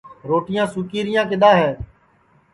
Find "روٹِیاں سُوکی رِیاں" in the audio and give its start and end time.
0.29-1.25